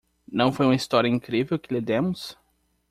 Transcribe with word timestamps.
Não 0.27 0.51
foi 0.51 0.65
uma 0.65 0.73
história 0.73 1.07
incrível 1.07 1.59
que 1.59 1.71
lhe 1.71 1.79
demos? 1.79 2.35